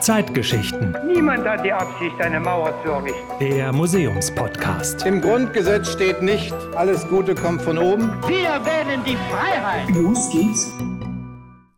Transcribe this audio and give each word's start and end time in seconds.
Zeitgeschichten. 0.00 0.96
Niemand 1.06 1.46
hat 1.46 1.64
die 1.64 1.72
Absicht, 1.72 2.20
eine 2.20 2.40
Mauer 2.40 2.74
zu 2.82 2.90
errichten. 2.90 3.38
Der 3.38 3.72
Museumspodcast. 3.72 5.06
Im 5.06 5.20
Grundgesetz 5.20 5.92
steht 5.92 6.22
nicht, 6.22 6.52
alles 6.74 7.06
Gute 7.08 7.34
kommt 7.34 7.62
von 7.62 7.78
oben. 7.78 8.10
Wir 8.26 8.64
wählen 8.64 9.04
die 9.04 9.16
Freiheit. 9.30 9.88
Los 9.90 10.30
geht's. 10.32 10.72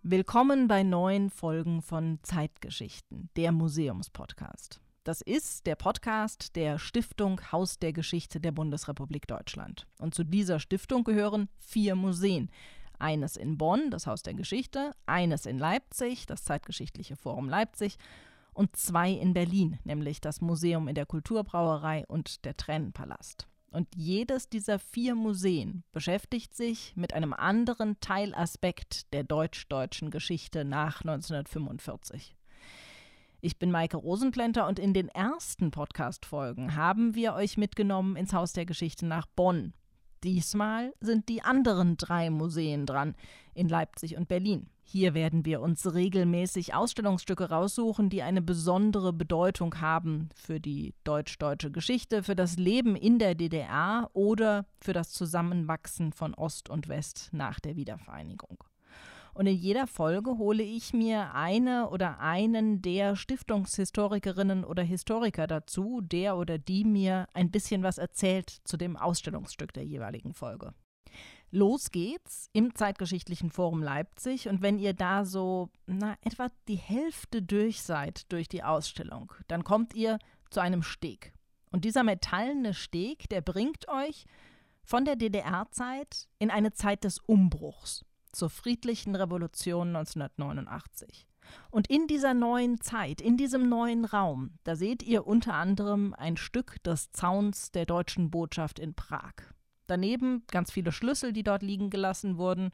Willkommen 0.03 0.69
bei 0.69 0.83
neuen 0.83 1.31
Folgen 1.31 1.83
von 1.83 2.21
Zeitgeschichten, 2.23 3.29
der 3.37 3.53
Museumspodcast. 3.53 4.81
Das 5.05 5.21
ist 5.21 5.67
der 5.67 5.75
Podcast 5.75 6.55
der 6.55 6.79
Stiftung 6.79 7.41
Haus 7.51 7.79
der 7.79 7.93
Geschichte 7.93 8.41
der 8.41 8.53
Bundesrepublik 8.53 9.27
Deutschland. 9.27 9.87
Und 9.99 10.15
zu 10.15 10.23
dieser 10.23 10.61
Stiftung 10.61 11.03
gehören 11.03 11.49
vier 11.59 11.97
Museen. 11.97 12.51
Eines 13.03 13.37
in 13.37 13.59
Bonn, 13.59 13.91
das 13.91 14.07
Haus 14.07 14.23
der 14.23 14.35
Geschichte, 14.35 14.93
eines 15.07 15.45
in 15.45 15.59
Leipzig, 15.59 16.25
das 16.27 16.45
Zeitgeschichtliche 16.45 17.17
Forum 17.17 17.49
Leipzig 17.49 17.97
und 18.55 18.77
zwei 18.77 19.11
in 19.11 19.35
Berlin, 19.35 19.81
nämlich 19.83 20.21
das 20.21 20.41
Museum 20.41 20.87
in 20.87 20.95
der 20.95 21.07
Kulturbrauerei 21.07 22.05
und 22.07 22.45
der 22.45 22.57
Tränenpalast. 22.57 23.49
Und 23.73 23.89
jedes 23.97 24.49
dieser 24.49 24.79
vier 24.79 25.17
Museen 25.17 25.83
beschäftigt 25.91 26.55
sich 26.55 26.93
mit 26.95 27.13
einem 27.13 27.33
anderen 27.33 27.99
Teilaspekt 27.99 29.13
der 29.13 29.25
deutsch-deutschen 29.25 30.11
Geschichte 30.11 30.65
nach 30.65 31.01
1945. 31.01 32.37
Ich 33.41 33.59
bin 33.59 33.73
Maike 33.73 33.97
Rosenplenter 33.97 34.69
und 34.69 34.79
in 34.79 34.95
den 34.95 35.09
ersten 35.09 35.73
Podcast-Folgen 35.73 36.77
haben 36.77 37.17
wir 37.17 37.35
euch 37.35 37.57
mitgenommen 37.57 38.15
ins 38.15 38.33
Haus 38.33 38.53
der 38.53 38.67
Geschichte 38.67 39.07
nach 39.07 39.27
Bonn. 39.27 39.73
Diesmal 40.23 40.95
sind 41.01 41.29
die 41.29 41.43
anderen 41.43 41.97
drei 41.97 42.31
Museen 42.31 42.87
dran, 42.87 43.15
in 43.55 43.69
Leipzig 43.69 44.17
und 44.17 44.29
Berlin. 44.29 44.69
Hier 44.85 45.15
werden 45.15 45.45
wir 45.45 45.61
uns 45.61 45.95
regelmäßig 45.95 46.75
Ausstellungsstücke 46.75 47.49
raussuchen, 47.49 48.09
die 48.09 48.23
eine 48.23 48.43
besondere 48.43 49.13
Bedeutung 49.13 49.81
haben 49.81 50.29
für 50.35 50.61
die 50.61 50.95
deutsch-deutsche 51.05 51.71
Geschichte, 51.71 52.23
für 52.23 52.37
das 52.37 52.57
Leben 52.57 52.95
in 52.95 53.19
der 53.19 53.35
DDR 53.35 54.11
oder 54.13 54.67
für 54.81 54.93
das 54.93 55.11
Zusammenwachsen 55.11 56.13
von 56.13 56.35
Ost 56.35 56.69
und 56.69 56.89
West 56.89 57.31
nach 57.33 57.59
der 57.59 57.77
Wiedervereinigung. 57.77 58.65
Und 59.35 59.47
in 59.47 59.57
jeder 59.57 59.87
Folge 59.87 60.37
hole 60.37 60.63
ich 60.63 60.93
mir 60.93 61.35
eine 61.35 61.89
oder 61.89 62.21
einen 62.21 62.83
der 62.83 63.17
Stiftungshistorikerinnen 63.17 64.63
oder 64.63 64.83
Historiker 64.83 65.47
dazu, 65.47 66.03
der 66.03 66.37
oder 66.37 66.59
die 66.59 66.85
mir 66.85 67.27
ein 67.33 67.51
bisschen 67.51 67.83
was 67.83 67.97
erzählt 67.97 68.51
zu 68.65 68.77
dem 68.77 68.97
Ausstellungsstück 68.97 69.73
der 69.73 69.85
jeweiligen 69.85 70.35
Folge. 70.35 70.75
Los 71.51 71.91
geht's 71.91 72.49
im 72.53 72.75
Zeitgeschichtlichen 72.75 73.51
Forum 73.51 73.83
Leipzig 73.83 74.49
und 74.49 74.63
wenn 74.63 74.79
ihr 74.79 74.95
da 74.95 75.25
so 75.25 75.71
na, 75.87 76.17
etwa 76.23 76.51
die 76.69 76.77
Hälfte 76.77 77.43
durch 77.43 77.83
seid 77.83 78.31
durch 78.33 78.49
die 78.49 78.63
Ausstellung, 78.63 79.33
dann 79.49 79.65
kommt 79.65 79.95
ihr 79.95 80.19
zu 80.51 80.61
einem 80.61 80.83
Steg. 80.83 81.35
Und 81.71 81.85
dieser 81.85 82.05
metallene 82.05 82.75
Steg, 82.75 83.29
der 83.31 83.41
bringt 83.41 83.89
euch 83.89 84.25
von 84.83 85.05
der 85.05 85.17
DDR-Zeit 85.17 86.29
in 86.39 86.51
eine 86.51 86.73
Zeit 86.73 87.05
des 87.05 87.19
Umbruchs 87.19 88.05
zur 88.33 88.51
friedlichen 88.51 89.15
Revolution 89.15 89.89
1989. 89.89 91.27
Und 91.71 91.89
in 91.89 92.07
dieser 92.07 92.35
neuen 92.35 92.81
Zeit, 92.81 93.21
in 93.21 93.37
diesem 93.37 93.69
neuen 93.69 94.05
Raum, 94.05 94.59
da 94.65 94.77
seht 94.77 95.03
ihr 95.03 95.27
unter 95.27 95.55
anderem 95.55 96.15
ein 96.15 96.37
Stück 96.37 96.83
des 96.83 97.11
Zauns 97.13 97.71
der 97.71 97.87
deutschen 97.87 98.31
Botschaft 98.31 98.79
in 98.79 98.95
Prag. 98.95 99.35
Daneben 99.87 100.45
ganz 100.51 100.71
viele 100.71 100.93
Schlüssel, 100.93 101.33
die 101.33 101.43
dort 101.43 101.63
liegen 101.63 101.91
gelassen 101.91 102.39
wurden. 102.39 102.71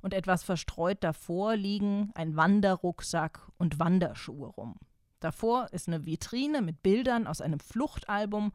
Und 0.00 0.14
etwas 0.14 0.44
verstreut 0.44 1.02
davor 1.02 1.56
liegen 1.56 2.10
ein 2.14 2.36
Wanderrucksack 2.36 3.48
und 3.58 3.78
Wanderschuhe 3.78 4.48
rum. 4.48 4.76
Davor 5.20 5.72
ist 5.72 5.88
eine 5.88 6.06
Vitrine 6.06 6.62
mit 6.62 6.82
Bildern 6.82 7.26
aus 7.26 7.40
einem 7.40 7.58
Fluchtalbum 7.58 8.52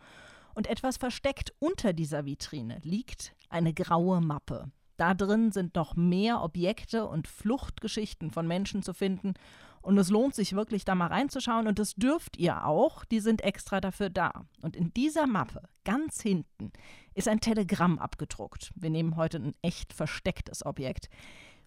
und 0.55 0.67
etwas 0.67 0.97
versteckt 0.97 1.53
unter 1.59 1.93
dieser 1.93 2.25
Vitrine 2.25 2.79
liegt 2.83 3.35
eine 3.49 3.73
graue 3.73 4.21
Mappe. 4.21 4.71
Da 4.97 5.13
drin 5.13 5.51
sind 5.51 5.75
noch 5.75 5.95
mehr 5.95 6.41
Objekte 6.43 7.05
und 7.07 7.27
Fluchtgeschichten 7.27 8.31
von 8.31 8.47
Menschen 8.47 8.83
zu 8.83 8.93
finden. 8.93 9.33
Und 9.81 9.97
es 9.97 10.09
lohnt 10.09 10.33
sich 10.33 10.53
wirklich, 10.53 10.85
da 10.85 10.95
mal 10.95 11.07
reinzuschauen. 11.07 11.67
Und 11.67 11.77
das 11.77 11.95
dürft 11.95 12.37
ihr 12.37 12.65
auch. 12.65 13.03
Die 13.05 13.19
sind 13.19 13.41
extra 13.41 13.81
dafür 13.81 14.09
da. 14.09 14.45
Und 14.61 14.75
in 14.75 14.93
dieser 14.93 15.27
Mappe, 15.27 15.61
ganz 15.83 16.21
hinten, 16.21 16.71
ist 17.15 17.27
ein 17.27 17.41
Telegramm 17.41 17.99
abgedruckt. 17.99 18.71
Wir 18.75 18.89
nehmen 18.89 19.17
heute 19.17 19.37
ein 19.37 19.55
echt 19.61 19.93
verstecktes 19.93 20.65
Objekt. 20.65 21.09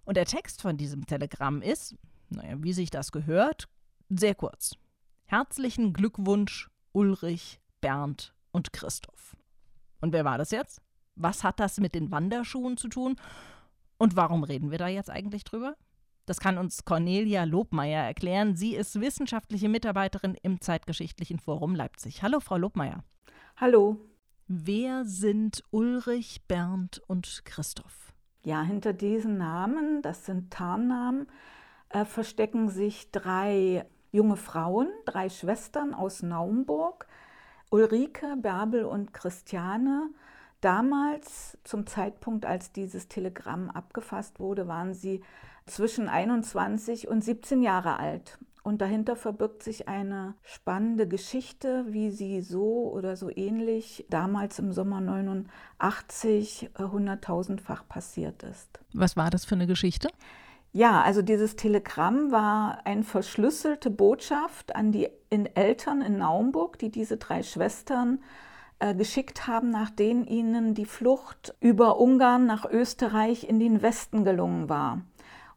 Und 0.04 0.16
der 0.16 0.24
Text 0.24 0.62
von 0.62 0.76
diesem 0.76 1.06
Telegramm 1.06 1.60
ist, 1.60 1.96
naja, 2.30 2.54
wie 2.58 2.72
sich 2.72 2.90
das 2.90 3.12
gehört, 3.12 3.68
sehr 4.08 4.34
kurz. 4.34 4.76
Herzlichen 5.24 5.92
Glückwunsch, 5.92 6.70
Ulrich, 6.92 7.60
Bernd 7.80 8.32
und 8.52 8.72
Christoph. 8.72 9.36
Und 10.00 10.12
wer 10.12 10.24
war 10.24 10.38
das 10.38 10.52
jetzt? 10.52 10.80
Was 11.16 11.44
hat 11.44 11.60
das 11.60 11.80
mit 11.80 11.94
den 11.94 12.10
Wanderschuhen 12.10 12.76
zu 12.76 12.88
tun? 12.88 13.16
Und 13.98 14.16
warum 14.16 14.44
reden 14.44 14.70
wir 14.70 14.78
da 14.78 14.88
jetzt 14.88 15.10
eigentlich 15.10 15.44
drüber? 15.44 15.76
Das 16.26 16.40
kann 16.40 16.58
uns 16.58 16.84
Cornelia 16.84 17.44
Lobmeier 17.44 18.02
erklären. 18.04 18.56
Sie 18.56 18.74
ist 18.74 19.00
wissenschaftliche 19.00 19.68
Mitarbeiterin 19.68 20.36
im 20.42 20.60
Zeitgeschichtlichen 20.60 21.38
Forum 21.38 21.74
Leipzig. 21.74 22.22
Hallo, 22.22 22.40
Frau 22.40 22.56
Lobmeier. 22.56 23.04
Hallo. 23.56 23.98
Wer 24.48 25.04
sind 25.04 25.62
Ulrich, 25.70 26.42
Bernd 26.46 27.00
und 27.06 27.42
Christoph? 27.44 28.12
Ja, 28.44 28.62
hinter 28.62 28.92
diesen 28.92 29.38
Namen, 29.38 30.02
das 30.02 30.26
sind 30.26 30.52
Tarnnamen, 30.52 31.26
äh, 31.88 32.04
verstecken 32.04 32.68
sich 32.68 33.10
drei 33.10 33.86
junge 34.12 34.36
Frauen, 34.36 34.88
drei 35.04 35.28
Schwestern 35.28 35.94
aus 35.94 36.22
Naumburg, 36.22 37.06
Ulrike, 37.70 38.36
Bärbel 38.36 38.84
und 38.84 39.12
Christiane. 39.12 40.10
Damals, 40.66 41.56
zum 41.62 41.86
Zeitpunkt, 41.86 42.44
als 42.44 42.72
dieses 42.72 43.06
Telegramm 43.06 43.70
abgefasst 43.70 44.40
wurde, 44.40 44.66
waren 44.66 44.94
sie 44.94 45.22
zwischen 45.64 46.08
21 46.08 47.06
und 47.06 47.22
17 47.22 47.62
Jahre 47.62 48.00
alt. 48.00 48.36
Und 48.64 48.80
dahinter 48.80 49.14
verbirgt 49.14 49.62
sich 49.62 49.86
eine 49.86 50.34
spannende 50.42 51.06
Geschichte, 51.06 51.84
wie 51.90 52.10
sie 52.10 52.40
so 52.40 52.90
oder 52.92 53.14
so 53.14 53.30
ähnlich 53.30 54.06
damals 54.10 54.58
im 54.58 54.72
Sommer 54.72 55.00
89 55.00 56.70
hunderttausendfach 56.76 57.86
passiert 57.86 58.42
ist. 58.42 58.80
Was 58.92 59.16
war 59.16 59.30
das 59.30 59.44
für 59.44 59.54
eine 59.54 59.68
Geschichte? 59.68 60.08
Ja, 60.72 61.00
also 61.00 61.22
dieses 61.22 61.54
Telegramm 61.54 62.32
war 62.32 62.84
eine 62.84 63.04
verschlüsselte 63.04 63.88
Botschaft 63.88 64.74
an 64.74 64.90
die 64.90 65.10
Eltern 65.30 66.02
in 66.02 66.18
Naumburg, 66.18 66.76
die 66.80 66.90
diese 66.90 67.18
drei 67.18 67.44
Schwestern 67.44 68.16
äh, 68.16 68.20
geschickt 68.96 69.46
haben, 69.46 69.70
nachdem 69.70 70.26
ihnen 70.26 70.74
die 70.74 70.84
Flucht 70.84 71.54
über 71.60 71.98
Ungarn 71.98 72.44
nach 72.44 72.64
Österreich 72.66 73.48
in 73.48 73.58
den 73.58 73.80
Westen 73.80 74.22
gelungen 74.22 74.68
war. 74.68 75.00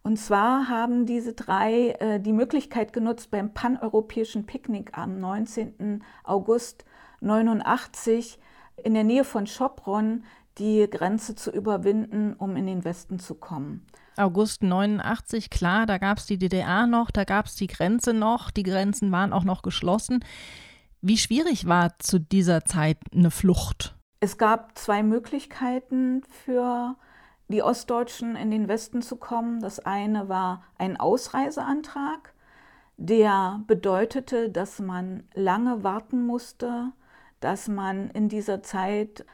Und 0.02 0.18
zwar 0.18 0.70
haben 0.70 1.06
diese 1.06 1.34
drei 1.34 1.90
äh, 2.00 2.20
die 2.20 2.34
Möglichkeit 2.34 2.94
genutzt, 2.94 3.32
beim 3.32 3.54
paneuropäischen 3.54 4.46
Picknick 4.46 4.98
am 4.98 5.20
19. 5.20 6.04
August 6.24 6.86
89 7.22 8.40
in 8.84 8.94
der 8.94 9.04
Nähe 9.04 9.24
von 9.24 9.46
Schopron 9.46 10.24
die 10.58 10.90
Grenze 10.90 11.36
zu 11.36 11.52
überwinden, 11.52 12.34
um 12.34 12.56
in 12.56 12.66
den 12.66 12.86
Westen 12.86 13.20
zu 13.20 13.36
kommen. 13.36 13.86
August 14.18 14.64
89, 14.64 15.50
klar, 15.50 15.86
da 15.86 15.98
gab 15.98 16.18
es 16.18 16.26
die 16.26 16.38
DDR 16.38 16.88
noch, 16.88 17.12
da 17.12 17.24
gab 17.24 17.46
es 17.46 17.56
die 17.56 17.68
Grenze 17.68 18.14
noch, 18.14 18.52
die 18.52 18.64
Grenzen 18.64 19.12
waren 19.12 19.32
auch 19.32 19.46
noch 19.46 19.62
geschlossen. 19.62 20.24
Wie 21.02 21.18
schwierig 21.18 21.66
war 21.66 21.98
zu 22.00 22.20
dieser 22.20 22.66
Zeit 22.66 22.98
eine 23.14 23.32
Flucht? 23.32 23.96
Es 24.20 24.38
gab 24.38 24.78
zwei 24.78 25.02
Möglichkeiten 25.02 26.24
für 26.44 26.98
die 27.48 27.64
Ostdeutschen 27.64 28.36
in 28.36 28.52
den 28.52 28.68
Westen 28.68 29.02
zu 29.02 29.16
kommen. 29.16 29.62
Das 29.62 29.80
eine 29.80 30.28
war 30.28 30.62
ein 30.78 30.98
Ausreiseantrag, 30.98 32.34
der 32.98 33.62
bedeutete, 33.66 34.50
dass 34.50 34.80
man 34.80 35.24
lange 35.34 35.86
warten 35.86 36.26
musste, 36.26 36.92
dass 37.40 37.70
man 37.70 38.10
in 38.10 38.28
dieser 38.28 38.62
Zeit 38.62 39.26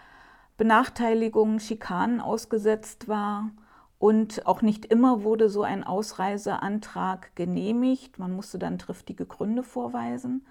Benachteiligungen, 0.57 1.59
Schikanen 1.59 2.21
ausgesetzt 2.21 3.07
war. 3.07 3.49
Und 3.97 4.45
auch 4.45 4.61
nicht 4.61 4.85
immer 4.85 5.23
wurde 5.23 5.49
so 5.49 5.63
ein 5.63 5.83
Ausreiseantrag 5.83 7.35
genehmigt. 7.35 8.19
Man 8.19 8.33
musste 8.35 8.59
dann 8.59 8.77
triftige 8.77 9.25
Gründe 9.25 9.63
vorweisen. 9.63 10.45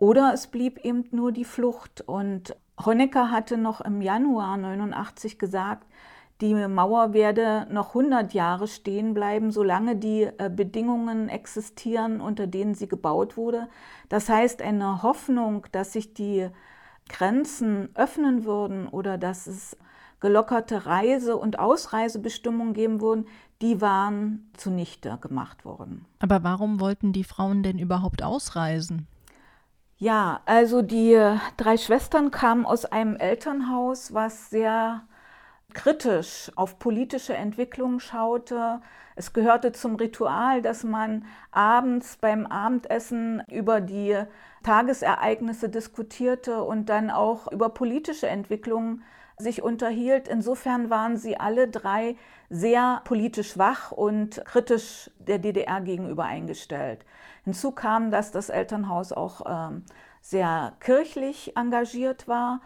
Oder 0.00 0.32
es 0.32 0.46
blieb 0.46 0.78
eben 0.78 1.04
nur 1.12 1.30
die 1.30 1.44
Flucht. 1.44 2.00
Und 2.00 2.56
Honecker 2.84 3.30
hatte 3.30 3.58
noch 3.58 3.82
im 3.82 4.00
Januar 4.00 4.56
89 4.56 5.38
gesagt, 5.38 5.86
die 6.40 6.54
Mauer 6.54 7.12
werde 7.12 7.66
noch 7.70 7.88
100 7.88 8.32
Jahre 8.32 8.66
stehen 8.66 9.12
bleiben, 9.12 9.50
solange 9.50 9.96
die 9.96 10.22
äh, 10.22 10.50
Bedingungen 10.50 11.28
existieren, 11.28 12.22
unter 12.22 12.46
denen 12.46 12.74
sie 12.74 12.88
gebaut 12.88 13.36
wurde. 13.36 13.68
Das 14.08 14.30
heißt, 14.30 14.62
eine 14.62 15.02
Hoffnung, 15.02 15.66
dass 15.70 15.92
sich 15.92 16.14
die 16.14 16.48
Grenzen 17.10 17.90
öffnen 17.94 18.46
würden 18.46 18.88
oder 18.88 19.18
dass 19.18 19.46
es 19.46 19.76
gelockerte 20.20 20.86
Reise- 20.86 21.36
und 21.36 21.58
Ausreisebestimmungen 21.58 22.72
geben 22.72 23.02
wurden, 23.02 23.26
die 23.60 23.82
waren 23.82 24.50
zunichte 24.56 25.18
gemacht 25.20 25.66
worden. 25.66 26.06
Aber 26.20 26.42
warum 26.42 26.80
wollten 26.80 27.12
die 27.12 27.24
Frauen 27.24 27.62
denn 27.62 27.78
überhaupt 27.78 28.22
ausreisen? 28.22 29.06
Ja, 30.02 30.40
also 30.46 30.80
die 30.80 31.14
drei 31.58 31.76
Schwestern 31.76 32.30
kamen 32.30 32.64
aus 32.64 32.86
einem 32.86 33.16
Elternhaus, 33.16 34.14
was 34.14 34.48
sehr 34.48 35.02
kritisch 35.74 36.50
auf 36.56 36.78
politische 36.78 37.34
Entwicklungen 37.34 38.00
schaute. 38.00 38.80
Es 39.14 39.34
gehörte 39.34 39.72
zum 39.72 39.96
Ritual, 39.96 40.62
dass 40.62 40.84
man 40.84 41.26
abends 41.50 42.16
beim 42.16 42.46
Abendessen 42.46 43.42
über 43.50 43.82
die 43.82 44.16
Tagesereignisse 44.62 45.68
diskutierte 45.68 46.62
und 46.62 46.88
dann 46.88 47.10
auch 47.10 47.52
über 47.52 47.68
politische 47.68 48.26
Entwicklungen 48.26 49.02
sich 49.36 49.62
unterhielt. 49.62 50.28
Insofern 50.28 50.88
waren 50.88 51.18
sie 51.18 51.38
alle 51.38 51.68
drei 51.68 52.16
sehr 52.50 53.00
politisch 53.04 53.56
wach 53.56 53.92
und 53.92 54.44
kritisch 54.44 55.10
der 55.18 55.38
DDR 55.38 55.80
gegenüber 55.80 56.24
eingestellt. 56.24 57.06
Hinzu 57.44 57.70
kam, 57.70 58.10
dass 58.10 58.32
das 58.32 58.50
Elternhaus 58.50 59.12
auch 59.12 59.46
äh, 59.46 59.80
sehr 60.20 60.74
kirchlich 60.80 61.56
engagiert 61.56 62.28
war 62.28 62.60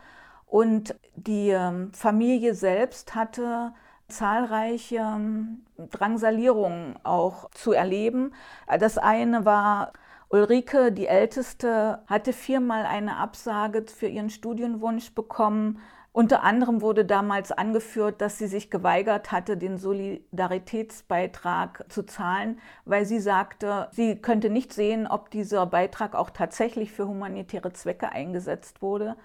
und 0.46 0.94
die 1.14 1.50
ähm, 1.50 1.92
Familie 1.92 2.54
selbst 2.54 3.14
hatte 3.14 3.72
zahlreiche 4.08 4.96
ähm, 4.96 5.64
Drangsalierungen 5.90 6.96
auch 7.02 7.50
zu 7.50 7.72
erleben. 7.72 8.32
Das 8.78 8.98
eine 8.98 9.44
war, 9.44 9.92
Ulrike, 10.28 10.92
die 10.92 11.06
Älteste, 11.06 12.02
hatte 12.06 12.32
viermal 12.32 12.86
eine 12.86 13.16
Absage 13.16 13.84
für 13.86 14.06
ihren 14.06 14.30
Studienwunsch 14.30 15.14
bekommen. 15.14 15.80
Unter 16.16 16.44
anderem 16.44 16.80
wurde 16.80 17.04
damals 17.04 17.50
angeführt, 17.50 18.20
dass 18.20 18.38
sie 18.38 18.46
sich 18.46 18.70
geweigert 18.70 19.32
hatte, 19.32 19.56
den 19.56 19.78
Solidaritätsbeitrag 19.78 21.86
zu 21.88 22.06
zahlen, 22.06 22.60
weil 22.84 23.04
sie 23.04 23.18
sagte, 23.18 23.88
sie 23.90 24.14
könnte 24.14 24.48
nicht 24.48 24.72
sehen, 24.72 25.08
ob 25.08 25.32
dieser 25.32 25.66
Beitrag 25.66 26.14
auch 26.14 26.30
tatsächlich 26.30 26.92
für 26.92 27.08
humanitäre 27.08 27.72
Zwecke 27.72 28.12
eingesetzt 28.12 28.80
wurde. 28.80 29.16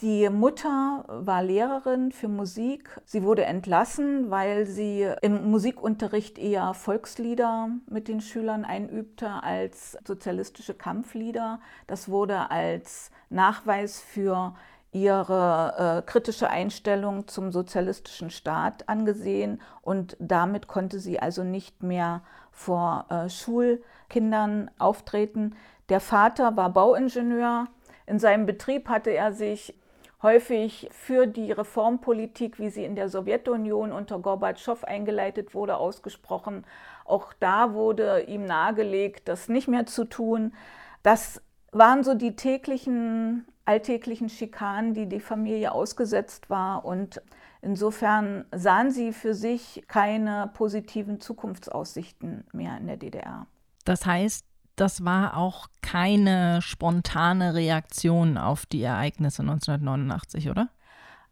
Die 0.00 0.30
Mutter 0.30 1.04
war 1.08 1.42
Lehrerin 1.42 2.12
für 2.12 2.28
Musik. 2.28 3.00
Sie 3.04 3.24
wurde 3.24 3.44
entlassen, 3.44 4.30
weil 4.30 4.66
sie 4.66 5.08
im 5.22 5.50
Musikunterricht 5.50 6.38
eher 6.38 6.72
Volkslieder 6.74 7.68
mit 7.90 8.06
den 8.06 8.20
Schülern 8.20 8.64
einübte 8.64 9.42
als 9.42 9.98
sozialistische 10.06 10.74
Kampflieder. 10.74 11.58
Das 11.88 12.08
wurde 12.08 12.52
als 12.52 13.10
Nachweis 13.28 14.00
für 14.00 14.54
ihre 14.92 16.02
äh, 16.04 16.10
kritische 16.10 16.50
Einstellung 16.50 17.26
zum 17.26 17.50
sozialistischen 17.50 18.30
Staat 18.30 18.88
angesehen 18.88 19.60
und 19.80 20.16
damit 20.20 20.68
konnte 20.68 21.00
sie 21.00 21.18
also 21.18 21.44
nicht 21.44 21.82
mehr 21.82 22.22
vor 22.50 23.06
äh, 23.08 23.30
Schulkindern 23.30 24.70
auftreten. 24.78 25.56
Der 25.88 26.00
Vater 26.00 26.56
war 26.56 26.70
Bauingenieur. 26.70 27.68
In 28.06 28.18
seinem 28.18 28.44
Betrieb 28.44 28.88
hatte 28.88 29.10
er 29.10 29.32
sich 29.32 29.74
häufig 30.22 30.88
für 30.92 31.26
die 31.26 31.50
Reformpolitik, 31.52 32.58
wie 32.58 32.68
sie 32.68 32.84
in 32.84 32.94
der 32.94 33.08
Sowjetunion 33.08 33.92
unter 33.92 34.18
Gorbatschow 34.18 34.84
eingeleitet 34.84 35.54
wurde, 35.54 35.76
ausgesprochen. 35.76 36.64
Auch 37.04 37.32
da 37.40 37.74
wurde 37.74 38.22
ihm 38.22 38.44
nahegelegt, 38.44 39.26
das 39.26 39.48
nicht 39.48 39.68
mehr 39.68 39.86
zu 39.86 40.04
tun. 40.04 40.54
Das 41.02 41.42
waren 41.72 42.04
so 42.04 42.14
die 42.14 42.36
täglichen, 42.36 43.46
alltäglichen 43.64 44.28
Schikanen, 44.28 44.94
die 44.94 45.08
die 45.08 45.20
Familie 45.20 45.72
ausgesetzt 45.72 46.50
war. 46.50 46.84
Und 46.84 47.22
insofern 47.60 48.44
sahen 48.54 48.90
sie 48.90 49.12
für 49.12 49.34
sich 49.34 49.84
keine 49.88 50.50
positiven 50.54 51.20
Zukunftsaussichten 51.20 52.44
mehr 52.52 52.76
in 52.78 52.86
der 52.86 52.96
DDR. 52.96 53.46
Das 53.84 54.06
heißt, 54.06 54.44
das 54.76 55.04
war 55.04 55.36
auch 55.36 55.66
keine 55.82 56.62
spontane 56.62 57.54
Reaktion 57.54 58.38
auf 58.38 58.66
die 58.66 58.82
Ereignisse 58.82 59.42
1989, 59.42 60.50
oder? 60.50 60.68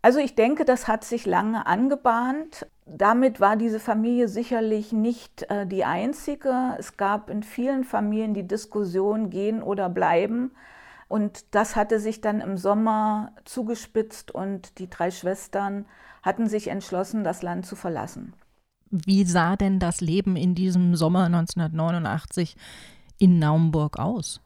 Also 0.03 0.19
ich 0.19 0.35
denke, 0.35 0.65
das 0.65 0.89
hat 0.89 1.05
sich 1.05 1.27
lange 1.27 1.67
angebahnt. 1.67 2.67
Damit 2.87 3.41
war 3.41 3.57
diese 3.57 3.81
Familie 3.81 4.29
sicherlich 4.29 4.93
nicht 4.93 5.51
äh, 5.51 5.67
die 5.67 5.85
einzige. 5.85 6.75
Es 6.79 6.97
gab 6.97 7.29
in 7.29 7.43
vielen 7.43 7.85
Familien 7.85 8.33
die 8.33 8.47
Diskussion 8.47 9.29
gehen 9.29 9.63
oder 9.63 9.89
bleiben. 9.91 10.53
Und 11.11 11.57
das 11.57 11.75
hatte 11.75 11.99
sich 11.99 12.21
dann 12.21 12.41
im 12.41 12.57
Sommer 12.57 13.33
zugespitzt 13.45 14.31
und 14.31 14.79
die 14.79 14.89
drei 14.89 15.11
Schwestern 15.11 15.87
hatten 16.23 16.49
sich 16.49 16.69
entschlossen, 16.69 17.25
das 17.25 17.43
Land 17.43 17.67
zu 17.67 17.75
verlassen. 17.75 18.33
Wie 18.91 19.25
sah 19.25 19.57
denn 19.57 19.81
das 19.81 20.01
Leben 20.01 20.37
in 20.37 20.55
diesem 20.55 20.95
Sommer 20.95 21.25
1989 21.25 22.55
in 23.19 23.41
Naumburg 23.41 23.99
aus? 23.99 24.41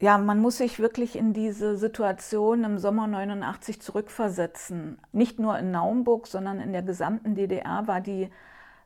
Ja, 0.00 0.18
man 0.18 0.40
muss 0.40 0.58
sich 0.58 0.78
wirklich 0.78 1.16
in 1.16 1.32
diese 1.32 1.76
Situation 1.76 2.62
im 2.62 2.78
Sommer 2.78 3.08
89 3.08 3.82
zurückversetzen. 3.82 5.00
Nicht 5.10 5.40
nur 5.40 5.58
in 5.58 5.72
Naumburg, 5.72 6.28
sondern 6.28 6.60
in 6.60 6.70
der 6.70 6.82
gesamten 6.82 7.34
DDR 7.34 7.88
war 7.88 8.00
die 8.00 8.30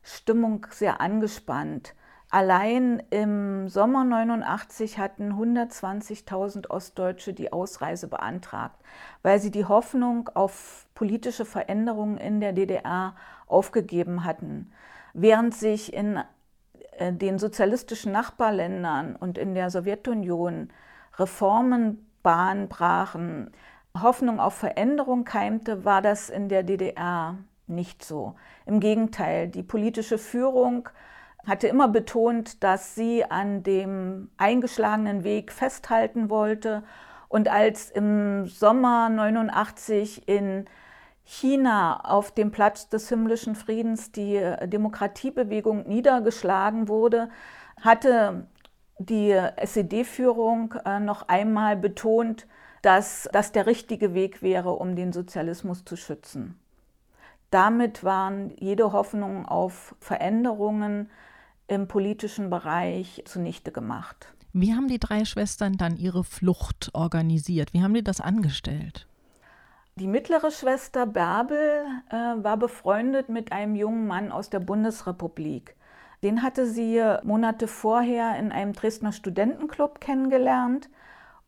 Stimmung 0.01 0.65
sehr 0.71 0.99
angespannt. 0.99 1.93
Allein 2.33 3.03
im 3.09 3.67
Sommer 3.67 4.05
89 4.05 4.97
hatten 4.99 5.33
120.000 5.33 6.69
Ostdeutsche 6.69 7.33
die 7.33 7.51
Ausreise 7.51 8.07
beantragt, 8.07 8.79
weil 9.21 9.41
sie 9.41 9.51
die 9.51 9.65
Hoffnung 9.65 10.29
auf 10.33 10.87
politische 10.95 11.43
Veränderungen 11.43 12.17
in 12.17 12.39
der 12.39 12.53
DDR 12.53 13.15
aufgegeben 13.47 14.23
hatten. 14.23 14.71
Während 15.13 15.53
sich 15.53 15.93
in 15.93 16.21
äh, 16.93 17.11
den 17.11 17.37
sozialistischen 17.37 18.13
Nachbarländern 18.13 19.17
und 19.17 19.37
in 19.37 19.53
der 19.53 19.69
Sowjetunion 19.69 20.69
Reformen 21.19 22.07
Bahn 22.23 22.69
brachen, 22.69 23.51
Hoffnung 23.99 24.39
auf 24.39 24.53
Veränderung 24.53 25.25
keimte, 25.25 25.83
war 25.83 26.01
das 26.01 26.29
in 26.29 26.47
der 26.47 26.63
DDR 26.63 27.35
nicht 27.67 28.05
so. 28.05 28.35
Im 28.65 28.79
Gegenteil, 28.79 29.49
die 29.49 29.63
politische 29.63 30.17
Führung 30.17 30.87
hatte 31.45 31.67
immer 31.67 31.87
betont, 31.87 32.63
dass 32.63 32.95
sie 32.95 33.23
an 33.25 33.63
dem 33.63 34.29
eingeschlagenen 34.37 35.23
Weg 35.23 35.51
festhalten 35.51 36.29
wollte. 36.29 36.83
Und 37.29 37.47
als 37.49 37.89
im 37.91 38.45
Sommer 38.45 39.09
89 39.09 40.27
in 40.27 40.65
China 41.23 42.01
auf 42.03 42.31
dem 42.31 42.51
Platz 42.51 42.89
des 42.89 43.09
himmlischen 43.09 43.55
Friedens 43.55 44.11
die 44.11 44.39
Demokratiebewegung 44.65 45.87
niedergeschlagen 45.87 46.87
wurde, 46.87 47.29
hatte 47.79 48.47
die 48.99 49.31
SED-Führung 49.31 50.75
äh, 50.85 50.99
noch 50.99 51.27
einmal 51.27 51.75
betont, 51.75 52.47
dass 52.81 53.29
das 53.31 53.51
der 53.51 53.65
richtige 53.65 54.13
Weg 54.13 54.41
wäre, 54.41 54.71
um 54.73 54.95
den 54.95 55.13
Sozialismus 55.13 55.85
zu 55.85 55.95
schützen. 55.95 56.59
Damit 57.49 58.03
waren 58.03 58.51
jede 58.57 58.91
Hoffnung 58.91 59.45
auf 59.45 59.95
Veränderungen 59.99 61.09
im 61.71 61.87
politischen 61.87 62.49
Bereich 62.49 63.23
zunichte 63.25 63.71
gemacht. 63.71 64.27
Wie 64.51 64.73
haben 64.73 64.89
die 64.89 64.99
drei 64.99 65.23
Schwestern 65.23 65.77
dann 65.77 65.95
ihre 65.95 66.25
Flucht 66.25 66.91
organisiert? 66.93 67.73
Wie 67.73 67.81
haben 67.81 67.93
die 67.93 68.03
das 68.03 68.19
angestellt? 68.19 69.07
Die 69.95 70.07
mittlere 70.07 70.51
Schwester 70.51 71.05
Bärbel 71.05 71.85
äh, 72.09 72.15
war 72.43 72.57
befreundet 72.57 73.29
mit 73.29 73.53
einem 73.53 73.75
jungen 73.75 74.05
Mann 74.05 74.33
aus 74.33 74.49
der 74.49 74.59
Bundesrepublik. 74.59 75.75
Den 76.23 76.43
hatte 76.43 76.67
sie 76.67 77.01
Monate 77.23 77.67
vorher 77.67 78.37
in 78.37 78.51
einem 78.51 78.73
Dresdner 78.73 79.13
Studentenclub 79.13 80.01
kennengelernt 80.01 80.89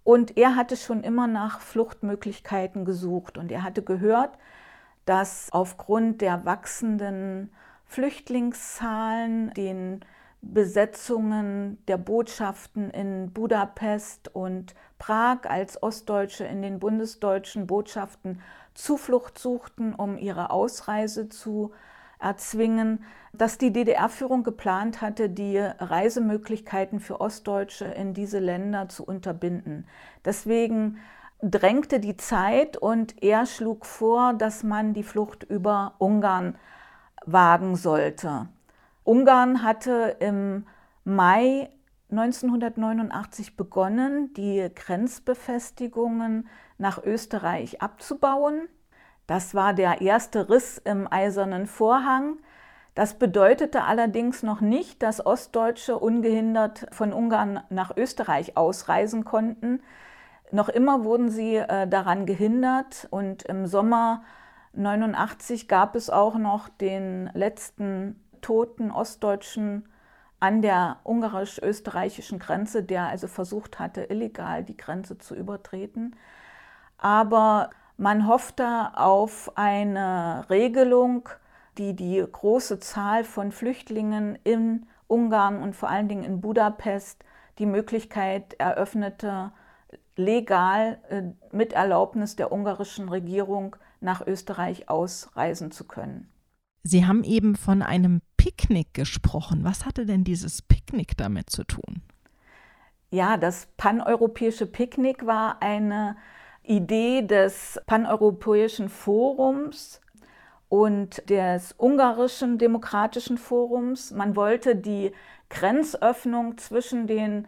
und 0.06 0.38
er 0.38 0.56
hatte 0.56 0.77
schon 0.77 1.03
immer 1.03 1.27
nach 1.27 1.60
Fluchtmöglichkeiten 1.60 2.86
gesucht 2.86 3.38
und 3.38 3.51
er 3.51 3.63
hatte 3.63 3.84
gehört, 3.84 4.38
dass 5.06 5.50
aufgrund 5.51 6.22
der 6.22 6.46
wachsenden 6.46 7.51
Flüchtlingszahlen, 7.86 9.53
den 9.53 10.03
Besetzungen 10.43 11.77
der 11.88 11.97
Botschaften 11.97 12.89
in 12.89 13.31
Budapest 13.31 14.35
und 14.35 14.75
Prag 15.00 15.45
als 15.45 15.81
Ostdeutsche 15.81 16.43
in 16.43 16.62
den 16.62 16.79
bundesdeutschen 16.79 17.65
Botschaften 17.65 18.41
Zuflucht 18.73 19.39
suchten, 19.39 19.95
um 19.95 20.17
ihre 20.17 20.51
Ausreise 20.51 21.29
zu 21.29 21.71
erzwingen, 22.19 23.03
dass 23.31 23.57
die 23.57 23.71
DDR-Führung 23.71 24.43
geplant 24.43 25.01
hatte, 25.01 25.29
die 25.29 25.57
Reisemöglichkeiten 25.57 27.00
für 27.00 27.21
Ostdeutsche 27.21 27.85
in 27.85 28.13
diese 28.13 28.39
Länder 28.39 28.89
zu 28.89 29.05
unterbinden. 29.05 29.88
Deswegen 30.25 30.97
drängte 31.41 32.00
die 32.00 32.17
Zeit 32.17 32.77
und 32.77 33.21
er 33.23 33.45
schlug 33.45 33.85
vor, 33.85 34.33
dass 34.33 34.63
man 34.63 34.93
die 34.93 35.03
Flucht 35.03 35.43
über 35.43 35.95
Ungarn 36.00 36.55
wagen 37.25 37.75
sollte. 37.75 38.47
Ungarn 39.03 39.63
hatte 39.63 40.17
im 40.19 40.65
Mai 41.03 41.69
1989 42.12 43.57
begonnen, 43.57 44.33
die 44.33 44.69
Grenzbefestigungen 44.74 46.48
nach 46.77 47.03
Österreich 47.03 47.81
abzubauen. 47.81 48.67
Das 49.27 49.55
war 49.55 49.74
der 49.74 50.01
erste 50.01 50.50
Riss 50.50 50.77
im 50.77 51.12
eisernen 51.12 51.65
Vorhang. 51.65 52.38
Das 52.95 53.17
bedeutete 53.17 53.83
allerdings 53.83 54.43
noch 54.43 54.62
nicht, 54.62 55.01
dass 55.01 55.25
Ostdeutsche 55.25 55.98
ungehindert 55.98 56.86
von 56.91 57.12
Ungarn 57.12 57.63
nach 57.69 57.95
Österreich 57.98 58.55
ausreisen 58.55 59.25
konnten. 59.25 59.81
Noch 60.51 60.69
immer 60.69 61.03
wurden 61.03 61.29
sie 61.29 61.55
äh, 61.55 61.88
daran 61.88 62.27
gehindert 62.27 63.07
und 63.10 63.43
im 63.43 63.65
Sommer 63.65 64.24
89 64.74 65.67
gab 65.67 65.95
es 65.95 66.12
auch 66.12 66.38
noch 66.38 66.69
den 66.69 67.31
letzten 67.33 68.23
toten 68.43 68.91
Ostdeutschen 68.91 69.89
an 70.39 70.62
der 70.62 70.97
ungarisch-österreichischen 71.03 72.38
Grenze, 72.38 72.83
der 72.83 73.07
also 73.07 73.27
versucht 73.27 73.79
hatte, 73.79 74.03
illegal 74.03 74.63
die 74.63 74.77
Grenze 74.77 75.17
zu 75.17 75.35
übertreten. 75.35 76.15
Aber 76.97 77.69
man 77.97 78.27
hoffte 78.27 78.91
auf 78.95 79.51
eine 79.55 80.45
Regelung, 80.50 81.29
die 81.77 81.95
die 81.95 82.23
große 82.29 82.79
Zahl 82.79 83.23
von 83.23 83.51
Flüchtlingen 83.51 84.38
in 84.43 84.85
Ungarn 85.07 85.62
und 85.62 85.75
vor 85.75 85.89
allen 85.89 86.07
Dingen 86.07 86.23
in 86.23 86.41
Budapest 86.41 87.23
die 87.59 87.65
Möglichkeit 87.65 88.53
eröffnete, 88.55 89.51
legal 90.15 91.00
äh, 91.09 91.23
mit 91.55 91.73
Erlaubnis 91.73 92.35
der 92.35 92.51
ungarischen 92.51 93.09
Regierung 93.09 93.75
nach 94.01 94.25
Österreich 94.25 94.89
ausreisen 94.89 95.71
zu 95.71 95.85
können. 95.85 96.29
Sie 96.83 97.05
haben 97.05 97.23
eben 97.23 97.55
von 97.55 97.81
einem 97.81 98.21
Picknick 98.43 98.93
gesprochen. 98.93 99.63
Was 99.63 99.85
hatte 99.85 100.05
denn 100.05 100.25
dieses 100.25 100.62
Picknick 100.62 101.15
damit 101.15 101.50
zu 101.50 101.63
tun? 101.63 102.01
Ja, 103.09 103.38
das 103.38 103.69
paneuropäische 103.77 104.65
Picknick 104.65 105.25
war 105.25 105.62
eine 105.62 106.17
Idee 106.62 107.21
des 107.21 107.79
paneuropäischen 107.88 108.89
Forums 108.89 110.01
und 110.67 111.29
des 111.29 111.73
ungarischen 111.77 112.57
demokratischen 112.57 113.38
Forums. 113.38 114.12
Man 114.12 114.35
wollte 114.35 114.75
die 114.75 115.13
Grenzöffnung 115.47 116.57
zwischen 116.57 117.07
den 117.07 117.47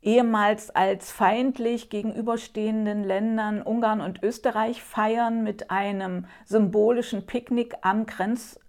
ehemals 0.00 0.70
als 0.70 1.10
feindlich 1.10 1.90
gegenüberstehenden 1.90 3.02
Ländern 3.02 3.60
Ungarn 3.60 4.00
und 4.00 4.22
Österreich 4.22 4.80
feiern 4.80 5.42
mit 5.42 5.72
einem 5.72 6.26
symbolischen 6.44 7.26
Picknick 7.26 7.74
am 7.82 8.06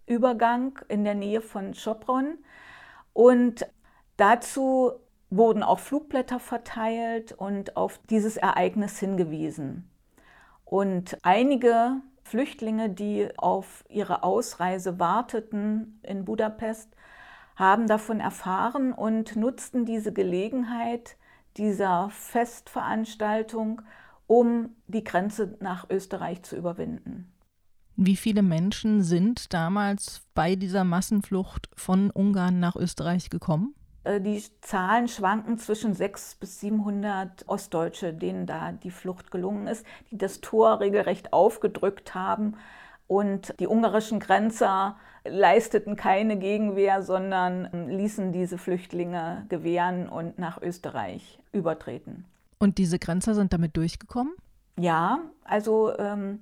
Grenzübergang 0.05 0.79
in 0.87 1.03
der 1.03 1.15
Nähe 1.15 1.41
von 1.41 1.73
Schopron. 1.73 2.37
Und 3.13 3.65
dazu 4.17 4.93
wurden 5.29 5.63
auch 5.63 5.79
Flugblätter 5.79 6.39
verteilt 6.39 7.31
und 7.31 7.75
auf 7.77 7.99
dieses 8.09 8.37
Ereignis 8.37 8.99
hingewiesen. 8.99 9.89
Und 10.65 11.17
einige 11.23 12.01
Flüchtlinge, 12.23 12.89
die 12.89 13.29
auf 13.37 13.83
ihre 13.89 14.23
Ausreise 14.23 14.99
warteten 14.99 15.99
in 16.03 16.25
Budapest, 16.25 16.95
haben 17.55 17.87
davon 17.87 18.19
erfahren 18.19 18.93
und 18.93 19.35
nutzten 19.35 19.85
diese 19.85 20.13
Gelegenheit, 20.13 21.17
dieser 21.57 22.09
Festveranstaltung, 22.09 23.81
um 24.25 24.75
die 24.87 25.03
Grenze 25.03 25.55
nach 25.59 25.89
Österreich 25.89 26.41
zu 26.43 26.55
überwinden. 26.55 27.32
Wie 27.95 28.15
viele 28.15 28.41
Menschen 28.41 29.03
sind 29.03 29.53
damals 29.53 30.21
bei 30.33 30.55
dieser 30.55 30.83
Massenflucht 30.83 31.69
von 31.75 32.09
Ungarn 32.09 32.59
nach 32.59 32.75
Österreich 32.75 33.29
gekommen? 33.29 33.75
Äh, 34.03 34.19
die 34.19 34.41
Zahlen 34.61 35.07
schwanken 35.07 35.57
zwischen 35.57 35.93
600 35.93 36.39
bis 36.39 36.59
700 36.59 37.47
Ostdeutsche, 37.47 38.13
denen 38.13 38.45
da 38.47 38.71
die 38.71 38.91
Flucht 38.91 39.31
gelungen 39.31 39.67
ist, 39.67 39.85
die 40.11 40.17
das 40.17 40.41
Tor 40.41 40.79
regelrecht 40.79 41.33
aufgedrückt 41.33 42.15
haben. 42.15 42.55
Und 43.07 43.53
die 43.59 43.67
ungarischen 43.67 44.19
Grenzer 44.19 44.95
leisteten 45.23 45.95
keine 45.95 46.37
Gegenwehr, 46.37 47.03
sondern 47.03 47.69
ähm, 47.73 47.89
ließen 47.89 48.31
diese 48.31 48.57
Flüchtlinge 48.57 49.45
gewähren 49.49 50.09
und 50.09 50.39
nach 50.39 50.61
Österreich 50.61 51.39
übertreten. 51.51 52.25
Und 52.59 52.77
diese 52.77 52.97
Grenzer 52.97 53.35
sind 53.35 53.53
damit 53.53 53.77
durchgekommen? 53.77 54.33
Ja, 54.77 55.19
also 55.43 55.95
ähm, 55.99 56.39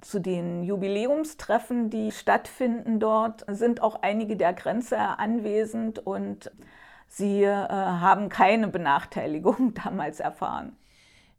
zu 0.00 0.20
den 0.20 0.62
Jubiläumstreffen, 0.62 1.90
die 1.90 2.12
stattfinden 2.12 3.00
dort, 3.00 3.44
sind 3.48 3.82
auch 3.82 4.02
einige 4.02 4.36
der 4.36 4.52
Grenzer 4.52 5.18
anwesend 5.18 5.98
und 5.98 6.50
sie 7.06 7.42
äh, 7.42 7.54
haben 7.68 8.28
keine 8.28 8.68
Benachteiligung 8.68 9.74
damals 9.84 10.20
erfahren. 10.20 10.76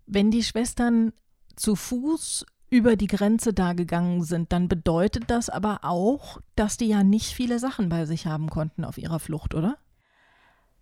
Wenn 0.05 0.31
die 0.31 0.43
Schwestern 0.43 1.13
zu 1.55 1.75
Fuß 1.75 2.45
über 2.69 2.95
die 2.95 3.07
Grenze 3.07 3.53
da 3.53 3.73
gegangen 3.73 4.23
sind, 4.23 4.51
dann 4.51 4.67
bedeutet 4.67 5.25
das 5.27 5.49
aber 5.49 5.79
auch, 5.83 6.39
dass 6.55 6.77
die 6.77 6.87
ja 6.87 7.03
nicht 7.03 7.33
viele 7.33 7.59
Sachen 7.59 7.89
bei 7.89 8.05
sich 8.05 8.27
haben 8.27 8.49
konnten 8.49 8.85
auf 8.85 8.97
ihrer 8.97 9.19
Flucht, 9.19 9.55
oder? 9.55 9.77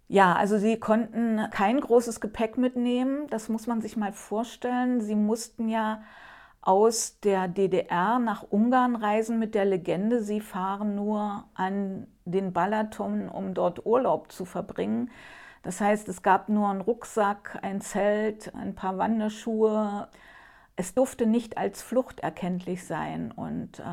Ja, 0.10 0.36
also 0.36 0.58
sie 0.58 0.80
konnten 0.80 1.42
kein 1.52 1.80
großes 1.82 2.22
Gepäck 2.22 2.58
mitnehmen. 2.58 3.28
Das 3.30 3.50
muss 3.50 3.68
man 3.68 3.82
sich 3.82 3.98
mal 3.98 4.14
vorstellen. 4.14 5.02
Sie 5.02 5.16
mussten 5.16 5.68
ja 5.68 6.02
aus 6.68 7.18
der 7.22 7.48
DDR 7.48 8.20
nach 8.20 8.44
Ungarn 8.44 8.98
reisen 8.98 9.40
mit 9.40 9.56
der 9.56 9.64
Legende, 9.64 10.22
sie 10.22 10.42
fahren 10.42 10.96
nur 10.96 11.46
an 11.54 12.08
den 12.26 12.52
Balaton, 12.52 13.30
um 13.30 13.54
dort 13.54 13.86
Urlaub 13.86 14.34
zu 14.34 14.44
verbringen. 14.44 15.10
Das 15.64 15.80
heißt, 15.80 16.10
es 16.10 16.24
gab 16.24 16.50
nur 16.50 16.68
einen 16.68 16.82
Rucksack, 16.82 17.58
ein 17.62 17.80
Zelt, 17.80 18.54
ein 18.54 18.76
paar 18.76 18.98
Wanderschuhe, 18.98 20.10
es 20.76 20.94
durfte 20.94 21.26
nicht 21.26 21.58
als 21.58 21.82
Flucht 21.82 22.20
erkenntlich 22.20 22.86
sein 22.86 23.32
und 23.32 23.80
äh, 23.80 23.84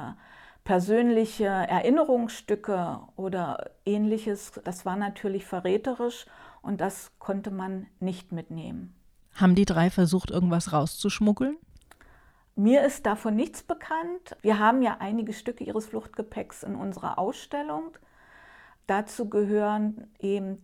persönliche 0.64 1.44
Erinnerungsstücke 1.44 2.98
oder 3.14 3.70
ähnliches, 3.86 4.60
das 4.64 4.84
war 4.84 4.96
natürlich 4.96 5.46
verräterisch 5.46 6.26
und 6.60 6.80
das 6.80 7.12
konnte 7.20 7.52
man 7.52 7.86
nicht 8.00 8.32
mitnehmen. 8.32 8.96
Haben 9.34 9.54
die 9.54 9.64
drei 9.64 9.90
versucht, 9.90 10.32
irgendwas 10.32 10.72
rauszuschmuggeln? 10.72 11.56
Mir 12.56 12.84
ist 12.84 13.04
davon 13.04 13.34
nichts 13.34 13.64
bekannt. 13.64 14.36
Wir 14.42 14.60
haben 14.60 14.80
ja 14.82 14.98
einige 15.00 15.32
Stücke 15.32 15.64
ihres 15.64 15.86
Fluchtgepäcks 15.86 16.62
in 16.62 16.76
unserer 16.76 17.18
Ausstellung. 17.18 17.96
Dazu 18.86 19.28
gehören 19.28 20.06
eben 20.20 20.62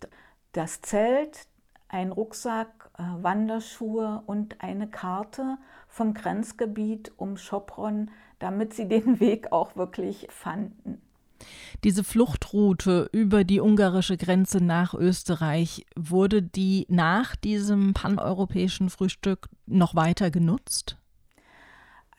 das 0.52 0.82
Zelt, 0.82 1.46
ein 1.88 2.12
Rucksack, 2.12 2.90
äh, 2.96 3.02
Wanderschuhe 3.22 4.22
und 4.26 4.60
eine 4.60 4.88
Karte 4.88 5.58
vom 5.88 6.14
Grenzgebiet 6.14 7.12
um 7.16 7.36
Schopron, 7.36 8.10
damit 8.38 8.74
sie 8.74 8.86
den 8.86 9.18
Weg 9.20 9.50
auch 9.50 9.74
wirklich 9.74 10.28
fanden. 10.30 11.02
Diese 11.82 12.04
Fluchtroute 12.04 13.08
über 13.12 13.44
die 13.44 13.60
ungarische 13.60 14.16
Grenze 14.16 14.62
nach 14.62 14.94
Österreich, 14.94 15.86
wurde 15.96 16.42
die 16.42 16.86
nach 16.88 17.34
diesem 17.34 17.94
paneuropäischen 17.94 18.90
Frühstück 18.90 19.48
noch 19.66 19.94
weiter 19.94 20.30
genutzt? 20.30 20.99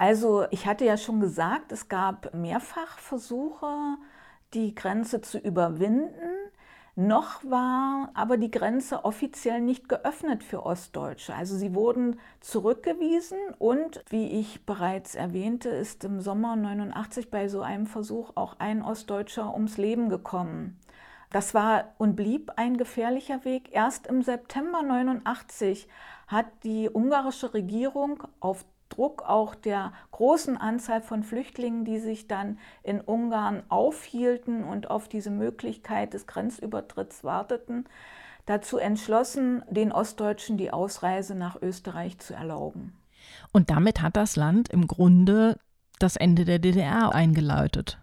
Also 0.01 0.47
ich 0.49 0.65
hatte 0.65 0.83
ja 0.83 0.97
schon 0.97 1.19
gesagt, 1.19 1.71
es 1.71 1.87
gab 1.87 2.33
mehrfach 2.33 2.97
Versuche, 2.97 3.67
die 4.55 4.73
Grenze 4.73 5.21
zu 5.21 5.37
überwinden. 5.37 6.49
Noch 6.95 7.43
war 7.43 8.09
aber 8.15 8.37
die 8.37 8.49
Grenze 8.49 9.05
offiziell 9.05 9.61
nicht 9.61 9.89
geöffnet 9.89 10.43
für 10.43 10.65
Ostdeutsche. 10.65 11.35
Also 11.35 11.55
sie 11.55 11.75
wurden 11.75 12.19
zurückgewiesen 12.39 13.37
und, 13.59 14.03
wie 14.09 14.39
ich 14.39 14.65
bereits 14.65 15.13
erwähnte, 15.13 15.69
ist 15.69 16.03
im 16.03 16.19
Sommer 16.19 16.55
89 16.55 17.29
bei 17.29 17.47
so 17.47 17.61
einem 17.61 17.85
Versuch 17.85 18.31
auch 18.33 18.55
ein 18.57 18.81
Ostdeutscher 18.81 19.53
ums 19.53 19.77
Leben 19.77 20.09
gekommen. 20.09 20.79
Das 21.29 21.53
war 21.53 21.93
und 21.99 22.15
blieb 22.15 22.53
ein 22.55 22.75
gefährlicher 22.75 23.45
Weg. 23.45 23.69
Erst 23.71 24.07
im 24.07 24.23
September 24.23 24.81
89 24.81 25.87
hat 26.25 26.47
die 26.63 26.89
ungarische 26.89 27.53
Regierung 27.53 28.23
auf 28.39 28.65
Druck 28.91 29.23
auch 29.27 29.55
der 29.55 29.93
großen 30.11 30.57
Anzahl 30.57 31.01
von 31.01 31.23
Flüchtlingen, 31.23 31.85
die 31.85 31.99
sich 31.99 32.27
dann 32.27 32.59
in 32.83 33.01
Ungarn 33.01 33.63
aufhielten 33.69 34.63
und 34.63 34.89
auf 34.91 35.07
diese 35.07 35.31
Möglichkeit 35.31 36.13
des 36.13 36.27
Grenzübertritts 36.27 37.23
warteten, 37.23 37.85
dazu 38.45 38.77
entschlossen, 38.77 39.63
den 39.69 39.91
Ostdeutschen 39.91 40.57
die 40.57 40.71
Ausreise 40.71 41.35
nach 41.35 41.61
Österreich 41.61 42.19
zu 42.19 42.33
erlauben. 42.33 42.97
Und 43.51 43.69
damit 43.69 44.01
hat 44.01 44.15
das 44.15 44.35
Land 44.35 44.69
im 44.69 44.87
Grunde 44.87 45.57
das 45.99 46.15
Ende 46.15 46.45
der 46.45 46.59
DDR 46.59 47.13
eingeläutet. 47.13 47.99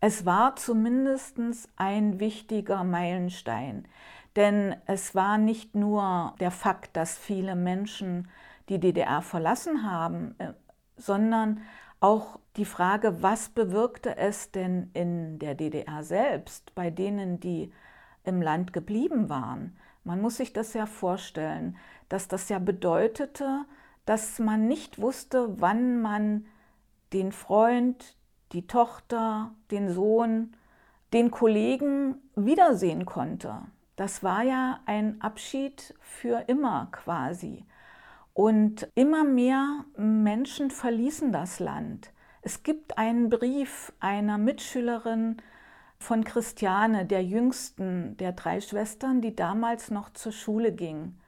Es 0.00 0.24
war 0.24 0.54
zumindest 0.54 1.38
ein 1.76 2.20
wichtiger 2.20 2.84
Meilenstein, 2.84 3.88
denn 4.36 4.76
es 4.86 5.16
war 5.16 5.38
nicht 5.38 5.74
nur 5.74 6.34
der 6.38 6.52
Fakt, 6.52 6.96
dass 6.96 7.18
viele 7.18 7.56
Menschen 7.56 8.28
die 8.68 8.80
DDR 8.80 9.22
verlassen 9.22 9.90
haben, 9.90 10.34
äh, 10.38 10.52
sondern 10.96 11.62
auch 12.00 12.38
die 12.56 12.64
Frage, 12.64 13.22
was 13.22 13.48
bewirkte 13.48 14.16
es 14.16 14.50
denn 14.50 14.90
in 14.94 15.38
der 15.38 15.54
DDR 15.54 16.02
selbst 16.02 16.74
bei 16.74 16.90
denen, 16.90 17.40
die 17.40 17.72
im 18.24 18.40
Land 18.42 18.72
geblieben 18.72 19.28
waren. 19.28 19.76
Man 20.04 20.20
muss 20.20 20.36
sich 20.36 20.52
das 20.52 20.74
ja 20.74 20.86
vorstellen, 20.86 21.76
dass 22.08 22.28
das 22.28 22.48
ja 22.48 22.58
bedeutete, 22.58 23.64
dass 24.06 24.38
man 24.38 24.68
nicht 24.68 25.00
wusste, 25.00 25.60
wann 25.60 26.00
man 26.00 26.46
den 27.12 27.32
Freund, 27.32 28.16
die 28.52 28.66
Tochter, 28.66 29.52
den 29.70 29.92
Sohn, 29.92 30.56
den 31.12 31.30
Kollegen 31.30 32.16
wiedersehen 32.34 33.06
konnte. 33.06 33.62
Das 33.96 34.22
war 34.22 34.42
ja 34.42 34.80
ein 34.86 35.20
Abschied 35.20 35.94
für 36.00 36.44
immer 36.46 36.88
quasi. 36.92 37.64
Und 38.38 38.86
immer 38.94 39.24
mehr 39.24 39.84
Menschen 39.96 40.70
verließen 40.70 41.32
das 41.32 41.58
Land. 41.58 42.12
Es 42.40 42.62
gibt 42.62 42.96
einen 42.96 43.30
Brief 43.30 43.92
einer 43.98 44.38
Mitschülerin 44.38 45.38
von 45.98 46.22
Christiane, 46.22 47.04
der 47.04 47.24
jüngsten 47.24 48.16
der 48.18 48.30
drei 48.30 48.60
Schwestern, 48.60 49.22
die 49.22 49.34
damals 49.34 49.90
noch 49.90 50.10
zur 50.10 50.30
Schule 50.30 50.70
ging. 50.70 51.18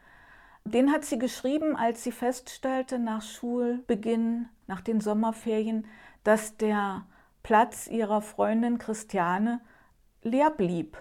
Den 0.64 0.92
hat 0.92 1.04
sie 1.04 1.18
geschrieben, 1.18 1.74
als 1.74 2.04
sie 2.04 2.12
feststellte 2.12 3.00
nach 3.00 3.22
Schulbeginn, 3.22 4.48
nach 4.68 4.80
den 4.80 5.00
Sommerferien, 5.00 5.88
dass 6.22 6.58
der 6.58 7.06
Platz 7.42 7.88
ihrer 7.88 8.22
Freundin 8.22 8.78
Christiane 8.78 9.60
leer 10.22 10.52
blieb. 10.52 10.96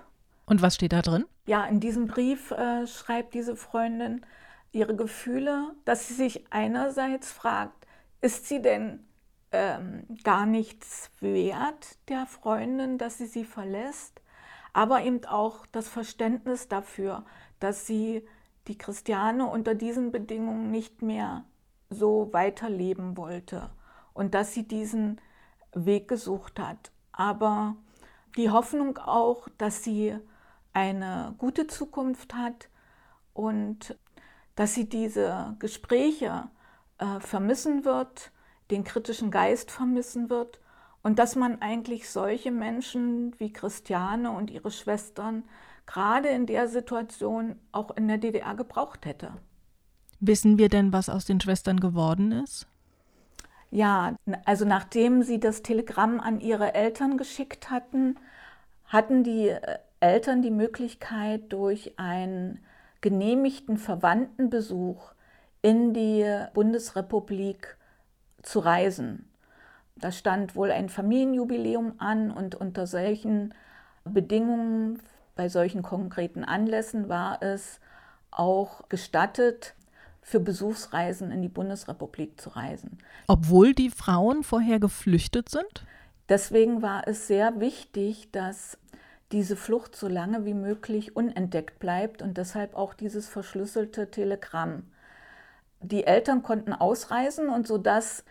Und 0.48 0.64
was 0.64 0.74
steht 0.74 0.94
da 0.94 1.04
drin? 1.04 1.26
Ja, 1.46 1.66
in 1.66 1.80
diesem 1.80 2.08
Brief 2.08 2.50
äh, 2.50 2.88
schreibt 2.88 3.36
diese 3.36 3.56
Freundin 3.56 4.26
ihre 4.72 4.96
Gefühle, 4.96 5.76
dass 5.86 6.08
sie 6.08 6.14
sich 6.14 6.46
einerseits 6.52 7.32
fragt, 7.32 7.88
ist 8.22 8.48
sie 8.48 8.62
denn 8.62 9.06
ähm, 9.52 10.06
gar 10.24 10.46
nichts 10.46 11.10
wert 11.20 11.98
der 12.08 12.26
Freundin, 12.26 12.98
dass 12.98 13.18
sie 13.18 13.26
sie 13.26 13.46
verlässt, 13.46 14.22
aber 14.74 15.02
eben 15.02 15.26
auch 15.26 15.66
das 15.68 15.88
Verständnis 15.88 16.68
dafür, 16.68 17.26
dass 17.60 17.88
sie 17.88 18.28
die 18.68 18.78
Christiane 18.78 19.48
unter 19.48 19.74
diesen 19.74 20.12
Bedingungen 20.12 20.70
nicht 20.70 21.02
mehr 21.02 21.46
so 21.90 22.30
weiterleben 22.32 23.18
wollte 23.18 23.72
und 24.14 24.36
dass 24.36 24.54
sie 24.54 24.68
diesen 24.68 25.20
Weg 25.74 26.08
gesucht 26.08 26.60
hat. 26.60 26.92
Aber 27.12 27.76
die 28.38 28.52
Hoffnung 28.52 28.98
auch, 29.00 29.48
dass 29.58 29.84
sie 29.84 30.16
eine 30.74 31.34
gute 31.40 31.66
Zukunft 31.66 32.36
hat 32.36 32.70
und 33.34 33.98
dass 34.60 34.74
sie 34.74 34.90
diese 34.90 35.56
Gespräche 35.60 36.50
äh, 36.98 37.22
vermissen 37.22 37.86
wird, 37.86 38.34
den 38.72 38.84
kritischen 38.84 39.32
Geist 39.32 39.72
vermissen 39.72 40.30
wird 40.30 40.60
und 41.02 41.18
dass 41.18 41.38
man 41.38 41.62
eigentlich 41.62 42.10
solche 42.10 42.52
Menschen 42.52 43.40
wie 43.40 43.54
Christiane 43.54 44.30
und 44.32 44.52
ihre 44.52 44.70
Schwestern 44.70 45.46
gerade 45.86 46.28
in 46.28 46.46
der 46.46 46.68
Situation 46.68 47.56
auch 47.72 47.96
in 47.96 48.10
der 48.10 48.18
DDR 48.18 48.54
gebraucht 48.54 49.06
hätte. 49.06 49.32
Wissen 50.20 50.58
wir 50.58 50.68
denn, 50.68 50.92
was 50.92 51.08
aus 51.08 51.24
den 51.24 51.40
Schwestern 51.40 51.80
geworden 51.80 52.34
ist? 52.34 52.68
Ja, 53.72 54.18
also 54.44 54.66
nachdem 54.66 55.24
sie 55.24 55.40
das 55.40 55.62
Telegramm 55.62 56.20
an 56.20 56.42
ihre 56.42 56.74
Eltern 56.74 57.18
geschickt 57.18 57.70
hatten, 57.70 58.18
hatten 58.84 59.24
die 59.24 59.48
äh, 59.48 59.78
Eltern 60.02 60.42
die 60.42 60.52
Möglichkeit, 60.52 61.54
durch 61.54 61.98
einen 61.98 62.60
genehmigten 63.02 63.78
Verwandtenbesuch 63.78 65.14
in 65.62 65.94
die 65.94 66.26
Bundesrepublik 66.54 67.78
zu 68.42 68.60
reisen. 68.60 69.30
Da 69.96 70.12
stand 70.12 70.56
wohl 70.56 70.72
ein 70.72 70.90
Familienjubiläum 70.90 71.94
an 71.98 72.32
und 72.32 72.56
unter 72.56 72.88
solchen 72.88 73.54
Bedingungen, 74.06 75.02
bei 75.36 75.50
solchen 75.50 75.84
konkreten 75.84 76.44
Anlässen 76.44 77.10
war 77.10 77.42
es 77.42 77.80
auch 78.32 78.88
gestattet, 78.90 79.76
für 80.22 80.40
Besuchsreisen 80.40 81.32
in 81.32 81.42
die 81.42 81.50
Bundesrepublik 81.50 82.40
zu 82.40 82.50
reisen. 82.50 83.00
Obwohl 83.28 83.74
die 83.74 83.90
Frauen 83.90 84.44
vorher 84.44 84.80
geflüchtet 84.80 85.50
sind? 85.50 85.86
Deswegen 86.28 86.82
war 86.82 87.08
es 87.08 87.28
sehr 87.28 87.60
wichtig, 87.60 88.32
dass 88.32 88.78
diese 89.32 89.56
Flucht 89.56 89.96
so 89.96 90.08
lange 90.08 90.46
wie 90.46 90.54
möglich 90.54 91.16
unentdeckt 91.16 91.80
bleibt 91.80 92.22
und 92.22 92.38
deshalb 92.38 92.76
auch 92.76 92.94
dieses 92.94 93.28
verschlüsselte 93.28 94.10
Telegramm. 94.10 94.84
Die 95.82 96.06
Eltern 96.06 96.44
konnten 96.44 96.74
ausreisen 96.74 97.50
und 97.50 97.68
so 97.68 97.78
dass 97.78 98.24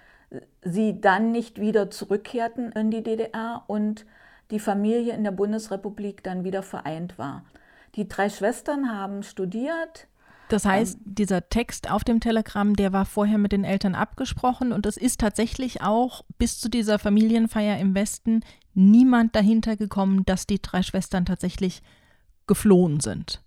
sie 0.63 1.01
dann 1.01 1.33
nicht 1.33 1.61
wieder 1.61 1.91
zurückkehrten 1.91 2.73
in 2.73 2.91
die 2.91 3.03
DDR 3.03 3.65
und 3.67 4.05
die 4.51 4.61
Familie 4.61 5.15
in 5.15 5.25
der 5.25 5.31
Bundesrepublik 5.31 6.23
dann 6.23 6.45
wieder 6.45 6.63
vereint 6.63 7.19
war. 7.19 7.45
Die 7.95 8.09
drei 8.09 8.29
Schwestern 8.29 8.93
haben 8.93 9.23
studiert, 9.23 10.07
das 10.49 10.65
heißt, 10.65 10.97
ähm, 10.97 11.15
dieser 11.15 11.49
Text 11.49 11.91
auf 11.91 12.05
dem 12.05 12.21
Telegramm, 12.21 12.75
der 12.75 12.93
war 12.93 13.05
vorher 13.05 13.39
mit 13.39 13.53
den 13.53 13.65
Eltern 13.65 13.95
abgesprochen 13.95 14.73
und 14.73 14.87
es 14.87 14.97
ist 14.97 15.21
tatsächlich 15.21 15.83
auch 15.83 16.25
bis 16.39 16.59
zu 16.59 16.69
dieser 16.69 16.99
Familienfeier 16.99 17.79
im 17.79 17.95
Westen 17.95 18.41
niemand 18.75 19.35
dahinter 19.35 19.77
gekommen, 19.77 20.25
dass 20.25 20.47
die 20.47 20.61
drei 20.61 20.83
Schwestern 20.83 21.25
tatsächlich 21.25 21.83
geflohen 22.47 23.01
sind. 23.01 23.43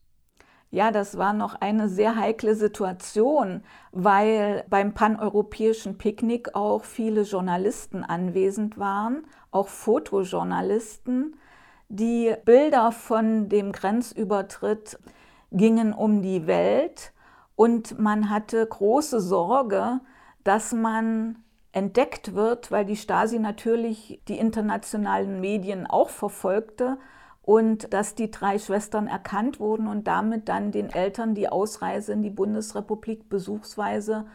Ja, 0.73 0.91
das 0.91 1.17
war 1.17 1.33
noch 1.33 1.55
eine 1.55 1.89
sehr 1.89 2.15
heikle 2.15 2.55
Situation, 2.55 3.61
weil 3.91 4.63
beim 4.69 4.93
paneuropäischen 4.93 5.97
Picknick 5.97 6.55
auch 6.55 6.85
viele 6.85 7.23
Journalisten 7.23 8.05
anwesend 8.05 8.77
waren, 8.77 9.25
auch 9.51 9.67
Fotojournalisten, 9.67 11.35
die 11.89 12.33
Bilder 12.45 12.93
von 12.93 13.49
dem 13.49 13.73
Grenzübertritt 13.73 14.97
gingen 15.51 15.93
um 15.93 16.21
die 16.21 16.47
Welt 16.47 17.13
und 17.55 17.99
man 17.99 18.29
hatte 18.29 18.65
große 18.65 19.19
Sorge, 19.19 19.99
dass 20.43 20.73
man 20.73 21.43
entdeckt 21.73 22.33
wird, 22.33 22.71
weil 22.71 22.85
die 22.85 22.95
Stasi 22.95 23.39
natürlich 23.39 24.21
die 24.27 24.37
internationalen 24.37 25.39
Medien 25.39 25.87
auch 25.87 26.09
verfolgte 26.09 26.97
und 27.43 27.93
dass 27.93 28.15
die 28.15 28.31
drei 28.31 28.59
Schwestern 28.59 29.07
erkannt 29.07 29.59
wurden 29.59 29.87
und 29.87 30.07
damit 30.07 30.49
dann 30.49 30.71
den 30.71 30.89
Eltern 30.89 31.33
die 31.33 31.49
Ausreise 31.49 32.13
in 32.13 32.21
die 32.21 32.29
Bundesrepublik 32.29 33.29
besuchsweise 33.29 34.25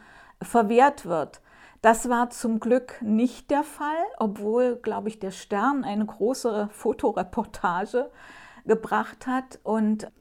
verwehrt 0.41 1.05
wird. 1.05 1.41
Das 1.81 2.09
war 2.09 2.31
zum 2.31 2.59
Glück 2.59 3.01
nicht 3.01 3.51
der 3.51 3.63
Fall, 3.63 4.03
obwohl, 4.17 4.77
glaube 4.77 5.09
ich, 5.09 5.19
der 5.19 5.31
Stern 5.31 5.83
eine 5.83 6.05
große 6.05 6.69
Fotoreportage 6.71 8.09
gebracht 8.65 9.27
hat 9.27 9.59
und 9.63 10.11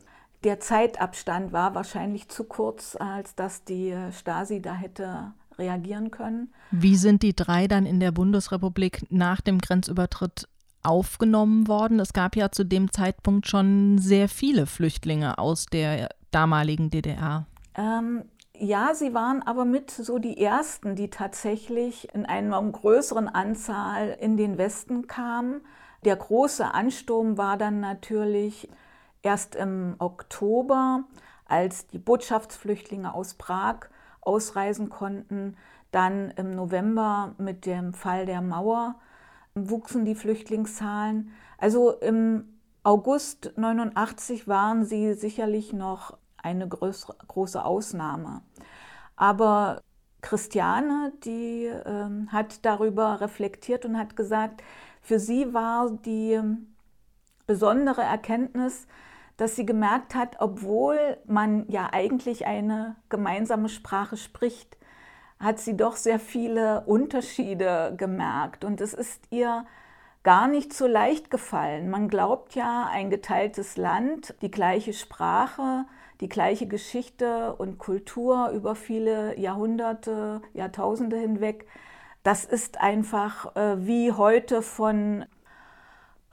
der 0.46 0.60
Zeitabstand 0.60 1.52
war 1.52 1.74
wahrscheinlich 1.74 2.28
zu 2.28 2.44
kurz, 2.44 2.94
als 2.94 3.34
dass 3.34 3.64
die 3.64 3.92
Stasi 4.12 4.62
da 4.62 4.74
hätte 4.74 5.32
reagieren 5.58 6.12
können. 6.12 6.54
Wie 6.70 6.94
sind 6.94 7.24
die 7.24 7.34
drei 7.34 7.66
dann 7.66 7.84
in 7.84 7.98
der 7.98 8.12
Bundesrepublik 8.12 9.10
nach 9.10 9.40
dem 9.40 9.58
Grenzübertritt 9.58 10.46
aufgenommen 10.84 11.66
worden? 11.66 11.98
Es 11.98 12.12
gab 12.12 12.36
ja 12.36 12.52
zu 12.52 12.62
dem 12.62 12.92
Zeitpunkt 12.92 13.48
schon 13.48 13.98
sehr 13.98 14.28
viele 14.28 14.66
Flüchtlinge 14.66 15.38
aus 15.38 15.66
der 15.66 16.10
damaligen 16.30 16.90
DDR. 16.90 17.46
Ähm, 17.74 18.22
ja, 18.56 18.94
sie 18.94 19.14
waren 19.14 19.42
aber 19.42 19.64
mit 19.64 19.90
so 19.90 20.18
die 20.18 20.40
ersten, 20.40 20.94
die 20.94 21.10
tatsächlich 21.10 22.14
in 22.14 22.24
einer 22.24 22.62
größeren 22.62 23.28
Anzahl 23.28 24.16
in 24.20 24.36
den 24.36 24.58
Westen 24.58 25.08
kamen. 25.08 25.62
Der 26.04 26.14
große 26.14 26.72
Ansturm 26.72 27.36
war 27.36 27.56
dann 27.56 27.80
natürlich 27.80 28.68
Erst 29.26 29.56
im 29.56 29.96
Oktober, 29.98 31.02
als 31.46 31.88
die 31.88 31.98
Botschaftsflüchtlinge 31.98 33.12
aus 33.12 33.34
Prag 33.34 33.88
ausreisen 34.20 34.88
konnten, 34.88 35.56
dann 35.90 36.30
im 36.36 36.54
November 36.54 37.34
mit 37.36 37.66
dem 37.66 37.92
Fall 37.92 38.24
der 38.24 38.40
Mauer 38.40 38.94
wuchsen 39.56 40.04
die 40.04 40.14
Flüchtlingszahlen. 40.14 41.32
Also 41.58 41.90
im 41.90 42.60
August 42.84 43.50
89 43.56 44.46
waren 44.46 44.84
sie 44.84 45.14
sicherlich 45.14 45.72
noch 45.72 46.16
eine 46.36 46.68
größere, 46.68 47.16
große 47.26 47.64
Ausnahme. 47.64 48.42
Aber 49.16 49.80
Christiane, 50.20 51.12
die 51.24 51.64
äh, 51.64 52.28
hat 52.28 52.64
darüber 52.64 53.20
reflektiert 53.20 53.86
und 53.86 53.98
hat 53.98 54.14
gesagt, 54.14 54.62
für 55.02 55.18
sie 55.18 55.52
war 55.52 55.90
die 55.90 56.40
besondere 57.48 58.02
Erkenntnis, 58.02 58.86
dass 59.36 59.56
sie 59.56 59.66
gemerkt 59.66 60.14
hat, 60.14 60.36
obwohl 60.40 61.18
man 61.26 61.68
ja 61.68 61.90
eigentlich 61.92 62.46
eine 62.46 62.96
gemeinsame 63.08 63.68
Sprache 63.68 64.16
spricht, 64.16 64.76
hat 65.38 65.58
sie 65.58 65.76
doch 65.76 65.96
sehr 65.96 66.18
viele 66.18 66.82
Unterschiede 66.86 67.94
gemerkt. 67.96 68.64
Und 68.64 68.80
es 68.80 68.94
ist 68.94 69.24
ihr 69.30 69.66
gar 70.22 70.48
nicht 70.48 70.72
so 70.72 70.86
leicht 70.86 71.30
gefallen. 71.30 71.90
Man 71.90 72.08
glaubt 72.08 72.54
ja, 72.54 72.88
ein 72.90 73.10
geteiltes 73.10 73.76
Land, 73.76 74.34
die 74.42 74.50
gleiche 74.50 74.92
Sprache, 74.92 75.84
die 76.20 76.28
gleiche 76.28 76.66
Geschichte 76.66 77.54
und 77.54 77.78
Kultur 77.78 78.50
über 78.50 78.74
viele 78.74 79.38
Jahrhunderte, 79.38 80.40
Jahrtausende 80.54 81.16
hinweg, 81.16 81.66
das 82.22 82.44
ist 82.44 82.80
einfach 82.80 83.54
äh, 83.54 83.86
wie 83.86 84.10
heute 84.10 84.62
von 84.62 85.26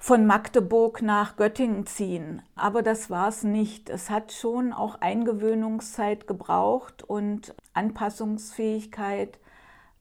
von 0.03 0.25
Magdeburg 0.25 1.01
nach 1.01 1.37
Göttingen 1.37 1.85
ziehen. 1.85 2.41
Aber 2.55 2.81
das 2.81 3.09
war 3.09 3.29
es 3.29 3.43
nicht. 3.45 3.89
Es 3.89 4.09
hat 4.09 4.33
schon 4.33 4.73
auch 4.73 4.99
Eingewöhnungszeit 4.99 6.27
gebraucht 6.27 7.03
und 7.03 7.55
Anpassungsfähigkeit. 7.71 9.39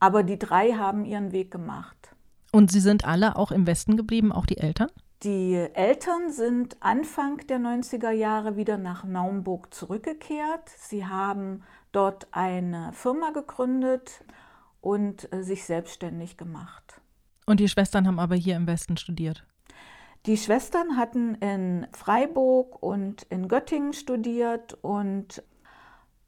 Aber 0.01 0.23
die 0.23 0.37
drei 0.37 0.73
haben 0.73 1.05
ihren 1.05 1.31
Weg 1.31 1.51
gemacht. 1.51 1.95
Und 2.51 2.69
sie 2.69 2.81
sind 2.81 3.05
alle 3.05 3.37
auch 3.37 3.51
im 3.51 3.65
Westen 3.65 3.95
geblieben, 3.95 4.33
auch 4.33 4.45
die 4.45 4.57
Eltern? 4.57 4.89
Die 5.23 5.55
Eltern 5.73 6.33
sind 6.33 6.75
Anfang 6.81 7.37
der 7.47 7.59
90er 7.59 8.11
Jahre 8.11 8.57
wieder 8.57 8.77
nach 8.77 9.05
Naumburg 9.05 9.73
zurückgekehrt. 9.73 10.67
Sie 10.79 11.05
haben 11.05 11.63
dort 11.93 12.27
eine 12.31 12.91
Firma 12.91 13.31
gegründet 13.31 14.25
und 14.81 15.31
äh, 15.31 15.43
sich 15.43 15.63
selbstständig 15.63 16.35
gemacht. 16.35 16.99
Und 17.45 17.61
die 17.61 17.69
Schwestern 17.69 18.05
haben 18.05 18.19
aber 18.19 18.35
hier 18.35 18.57
im 18.57 18.67
Westen 18.67 18.97
studiert? 18.97 19.45
Die 20.25 20.37
Schwestern 20.37 20.95
hatten 20.95 21.35
in 21.35 21.85
Freiburg 21.91 22.81
und 22.81 23.23
in 23.23 23.49
Göttingen 23.49 23.91
studiert 23.91 24.77
und 24.81 25.43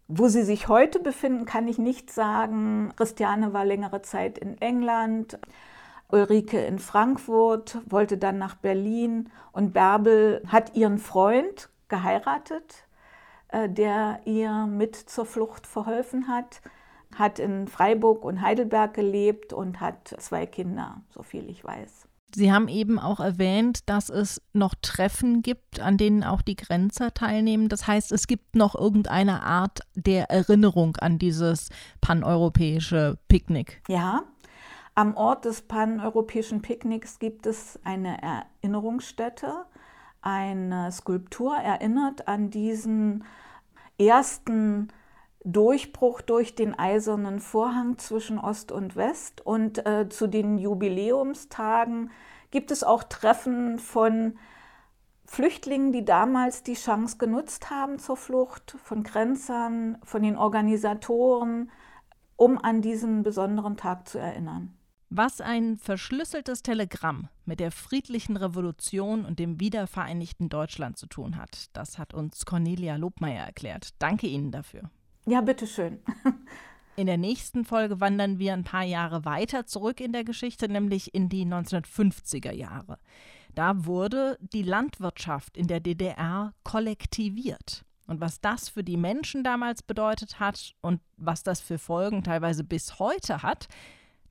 wo 0.09 0.27
sie 0.27 0.43
sich 0.43 0.67
heute 0.67 0.99
befinden, 0.99 1.45
kann 1.45 1.69
ich 1.69 1.77
nicht 1.77 2.11
sagen. 2.11 2.91
Christiane 2.97 3.53
war 3.53 3.63
längere 3.63 4.01
Zeit 4.01 4.37
in 4.37 4.59
England, 4.61 5.39
Ulrike 6.09 6.59
in 6.65 6.77
Frankfurt, 6.79 7.79
wollte 7.85 8.17
dann 8.17 8.37
nach 8.37 8.55
Berlin 8.55 9.31
und 9.53 9.71
Bärbel 9.71 10.43
hat 10.45 10.75
ihren 10.75 10.97
Freund 10.97 11.69
geheiratet, 11.87 12.85
äh, 13.47 13.69
der 13.69 14.19
ihr 14.25 14.65
mit 14.65 14.97
zur 14.97 15.25
Flucht 15.25 15.65
verholfen 15.65 16.27
hat, 16.27 16.61
hat 17.15 17.39
in 17.39 17.69
Freiburg 17.69 18.25
und 18.25 18.41
Heidelberg 18.41 18.93
gelebt 18.93 19.53
und 19.53 19.79
hat 19.79 20.15
zwei 20.19 20.45
Kinder, 20.45 21.01
so 21.11 21.23
viel 21.23 21.49
ich 21.49 21.63
weiß. 21.63 22.09
Sie 22.35 22.51
haben 22.51 22.67
eben 22.67 22.99
auch 22.99 23.21
erwähnt, 23.21 23.89
dass 23.89 24.09
es 24.09 24.41
noch 24.51 24.75
Treffen 24.81 25.41
gibt, 25.41 25.79
an 25.79 25.97
denen 25.97 26.23
auch 26.23 26.41
die 26.41 26.57
Grenzer 26.57 27.13
teilnehmen. 27.13 27.69
Das 27.69 27.87
heißt, 27.87 28.11
es 28.11 28.27
gibt 28.27 28.55
noch 28.55 28.75
irgendeine 28.75 29.41
Art 29.43 29.79
der 29.95 30.29
Erinnerung 30.29 30.97
an 30.97 31.17
dieses 31.17 31.69
paneuropäische 32.01 33.17
Picknick. 33.29 33.81
Ja, 33.87 34.23
am 34.95 35.15
Ort 35.15 35.45
des 35.45 35.61
paneuropäischen 35.61 36.61
Picknicks 36.61 37.19
gibt 37.19 37.45
es 37.45 37.79
eine 37.85 38.17
Erinnerungsstätte. 38.21 39.65
Eine 40.21 40.91
Skulptur 40.91 41.55
erinnert 41.55 42.27
an 42.27 42.49
diesen 42.49 43.23
ersten 43.97 44.89
Durchbruch 45.45 46.21
durch 46.21 46.55
den 46.55 46.77
eisernen 46.77 47.39
Vorhang 47.39 47.97
zwischen 47.99 48.39
Ost 48.39 48.71
und 48.71 48.95
West. 48.95 49.45
Und 49.45 49.85
äh, 49.85 50.09
zu 50.09 50.27
den 50.27 50.57
Jubiläumstagen 50.57 52.09
gibt 52.49 52.71
es 52.71 52.83
auch 52.83 53.03
Treffen 53.03 53.77
von 53.77 54.37
Flüchtlingen, 55.25 55.91
die 55.91 56.03
damals 56.03 56.63
die 56.63 56.73
Chance 56.73 57.17
genutzt 57.17 57.69
haben 57.69 57.99
zur 57.99 58.17
Flucht, 58.17 58.75
von 58.83 59.03
Grenzern, 59.03 59.97
von 60.03 60.23
den 60.23 60.37
Organisatoren, 60.37 61.71
um 62.35 62.57
an 62.57 62.81
diesen 62.81 63.23
besonderen 63.23 63.77
Tag 63.77 64.07
zu 64.07 64.17
erinnern. 64.17 64.75
Was 65.09 65.41
ein 65.41 65.77
verschlüsseltes 65.77 66.63
Telegramm 66.63 67.29
mit 67.45 67.59
der 67.59 67.71
friedlichen 67.71 68.37
Revolution 68.37 69.25
und 69.25 69.37
dem 69.37 69.59
wiedervereinigten 69.59 70.49
Deutschland 70.49 70.97
zu 70.97 71.05
tun 71.05 71.37
hat, 71.37 71.69
das 71.73 71.99
hat 71.99 72.13
uns 72.15 72.45
Cornelia 72.45 72.95
Lobmeier 72.95 73.45
erklärt. 73.45 73.89
Danke 73.99 74.27
Ihnen 74.27 74.51
dafür. 74.51 74.89
Ja, 75.25 75.41
bitteschön. 75.41 75.99
In 76.95 77.07
der 77.07 77.17
nächsten 77.17 77.65
Folge 77.65 77.99
wandern 77.99 78.39
wir 78.39 78.53
ein 78.53 78.63
paar 78.63 78.83
Jahre 78.83 79.25
weiter 79.25 79.65
zurück 79.65 79.99
in 79.99 80.13
der 80.13 80.23
Geschichte, 80.23 80.69
nämlich 80.69 81.13
in 81.13 81.27
die 81.27 81.45
1950er 81.45 82.53
Jahre. 82.53 82.99
Da 83.53 83.85
wurde 83.85 84.37
die 84.39 84.63
Landwirtschaft 84.63 85.57
in 85.57 85.67
der 85.67 85.81
DDR 85.81 86.53
kollektiviert. 86.63 87.83
Und 88.07 88.21
was 88.21 88.39
das 88.39 88.69
für 88.69 88.83
die 88.83 88.97
Menschen 88.97 89.43
damals 89.43 89.81
bedeutet 89.81 90.39
hat 90.39 90.73
und 90.81 91.01
was 91.17 91.43
das 91.43 91.59
für 91.59 91.79
Folgen 91.79 92.23
teilweise 92.23 92.63
bis 92.63 92.99
heute 92.99 93.43
hat, 93.43 93.67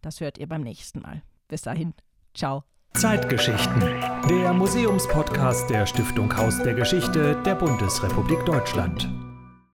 das 0.01 0.21
hört 0.21 0.39
ihr 0.39 0.49
beim 0.49 0.63
nächsten 0.63 1.01
Mal. 1.01 1.23
Bis 1.49 1.63
dahin, 1.63 1.93
ciao. 2.35 2.65
Zeitgeschichten, 2.95 3.81
der 4.29 4.53
Museumspodcast 4.55 5.69
der 5.69 5.85
Stiftung 5.85 6.35
Haus 6.37 6.63
der 6.63 6.75
Geschichte 6.75 7.43
der 7.43 7.57
Bundesrepublik 7.57 8.45
Deutschland. 8.47 9.09